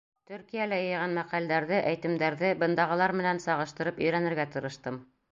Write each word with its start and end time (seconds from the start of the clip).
Төркиәлә 0.29 0.77
йыйған 0.83 1.11
мәҡәлдәрҙе, 1.17 1.81
әйтемдәрҙе 1.89 2.49
бындағылар 2.63 3.13
менән 3.19 3.41
сағыштырып 3.43 4.01
өйрәнергә 4.07 4.47
тырыштым. 4.57 4.99